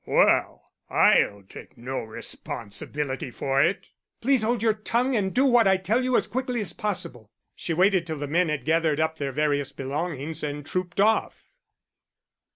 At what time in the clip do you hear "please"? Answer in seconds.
4.19-4.41